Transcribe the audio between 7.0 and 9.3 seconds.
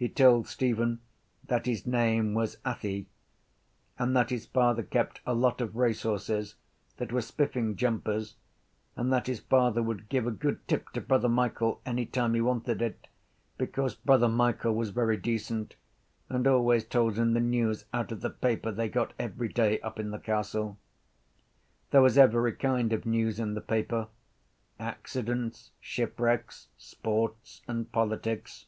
were spiffing jumpers and that